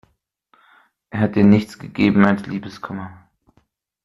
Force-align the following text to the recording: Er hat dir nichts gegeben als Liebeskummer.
Er 1.11 1.19
hat 1.19 1.35
dir 1.35 1.43
nichts 1.43 1.77
gegeben 1.77 2.25
als 2.25 2.47
Liebeskummer. 2.47 3.27